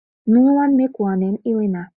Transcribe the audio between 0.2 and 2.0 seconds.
Нунылан ме куанен илена.